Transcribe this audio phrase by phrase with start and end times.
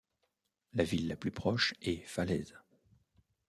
[0.73, 2.55] La ville la plus proche est Falaise.